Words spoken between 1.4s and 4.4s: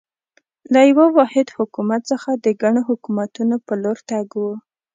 حکومت څخه د ګڼو حکومتونو په لور تګ